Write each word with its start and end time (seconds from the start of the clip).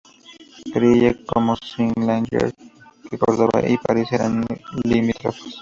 Creía, 0.73 1.15
como 1.27 1.55
Salinger, 1.57 2.51
que 3.07 3.19
Córdoba 3.19 3.69
y 3.69 3.77
París 3.77 4.07
eran 4.11 4.43
limítrofes. 4.83 5.43